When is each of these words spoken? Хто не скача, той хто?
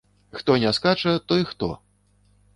Хто 0.31 0.57
не 0.57 0.71
скача, 0.73 1.19
той 1.19 1.43
хто? 1.45 1.79